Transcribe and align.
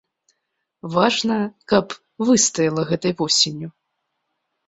Важна, 0.93 1.35
каб 1.73 1.85
выстаяла 2.29 2.81
гэтай 2.93 3.13
восенню. 3.19 3.69